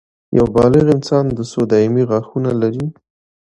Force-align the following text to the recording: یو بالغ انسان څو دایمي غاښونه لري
یو 0.37 0.45
بالغ 0.55 0.85
انسان 0.95 1.25
څو 1.51 1.59
دایمي 1.71 2.03
غاښونه 2.09 2.51
لري 2.61 2.85